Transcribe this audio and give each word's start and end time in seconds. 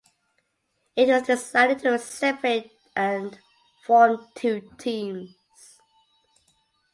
It 0.95 1.09
was 1.09 1.27
decided 1.27 1.77
to 1.81 1.99
separate 1.99 2.71
and 2.95 3.37
form 3.85 4.29
two 4.33 4.71
teams. 4.79 5.35